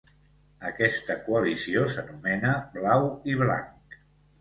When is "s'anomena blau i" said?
1.99-3.41